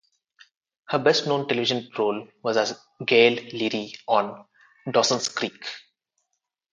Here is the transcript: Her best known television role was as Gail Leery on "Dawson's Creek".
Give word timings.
Her 0.87 0.97
best 0.97 1.27
known 1.27 1.47
television 1.47 1.87
role 1.95 2.27
was 2.41 2.57
as 2.57 2.79
Gail 3.05 3.33
Leery 3.53 3.93
on 4.07 4.47
"Dawson's 4.89 5.29
Creek". 5.29 5.63